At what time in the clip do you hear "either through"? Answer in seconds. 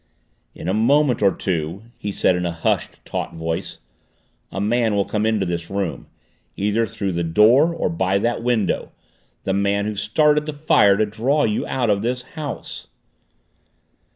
6.55-7.11